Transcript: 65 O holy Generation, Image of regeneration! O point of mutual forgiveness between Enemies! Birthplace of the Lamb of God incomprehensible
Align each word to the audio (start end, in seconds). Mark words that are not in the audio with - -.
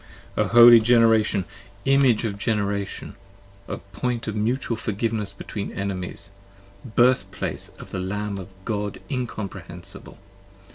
65 0.29 0.39
O 0.39 0.47
holy 0.47 0.79
Generation, 0.79 1.45
Image 1.85 2.25
of 2.25 2.33
regeneration! 2.33 3.13
O 3.69 3.77
point 3.93 4.27
of 4.27 4.35
mutual 4.35 4.75
forgiveness 4.75 5.31
between 5.31 5.71
Enemies! 5.73 6.31
Birthplace 6.83 7.69
of 7.77 7.91
the 7.91 7.99
Lamb 7.99 8.39
of 8.39 8.51
God 8.65 8.99
incomprehensible 9.11 10.17